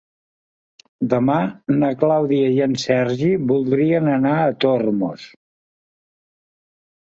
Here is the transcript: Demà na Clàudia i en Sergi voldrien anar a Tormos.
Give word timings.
Demà 1.09 1.35
na 1.83 1.91
Clàudia 2.03 2.47
i 2.53 2.57
en 2.67 2.73
Sergi 2.85 3.29
voldrien 3.53 4.09
anar 4.15 4.33
a 4.47 4.57
Tormos. 4.67 5.29